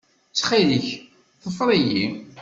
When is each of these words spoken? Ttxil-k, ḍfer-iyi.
Ttxil-k, 0.31 0.87
ḍfer-iyi. 1.43 2.05